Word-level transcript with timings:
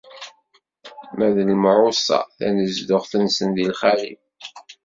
Ma 1.17 1.27
d 1.35 1.37
imɛuṣa, 1.55 2.19
tanezduɣt-nsen 2.37 3.49
di 3.55 3.65
lxali. 3.71 4.13